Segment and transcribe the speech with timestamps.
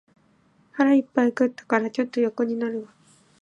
[0.71, 2.95] 腹いっぱい食ったから、ちょっと横になるわ